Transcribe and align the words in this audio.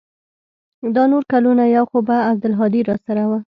دا 0.95 1.03
نور 1.11 1.23
کلونه 1.31 1.63
يو 1.75 1.83
خو 1.91 1.97
به 2.07 2.17
عبدالهادي 2.29 2.81
راسره 2.89 3.23
و. 3.29 3.31